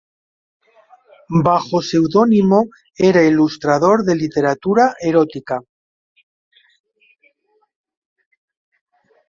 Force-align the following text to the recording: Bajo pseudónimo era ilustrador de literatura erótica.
Bajo 1.47 1.79
pseudónimo 1.83 2.63
era 2.97 3.21
ilustrador 3.23 4.03
de 4.03 4.15
literatura 4.15 4.95
erótica. 4.99 5.59